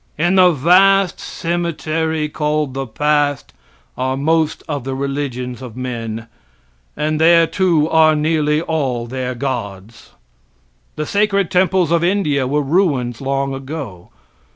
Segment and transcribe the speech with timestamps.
[0.17, 3.53] In the vast cemetery, called the past,
[3.95, 6.25] are most of the religions of men
[6.97, 10.09] and there, too, are nearly all their gods.
[10.95, 14.09] The sacred temples of India were ruins long ago.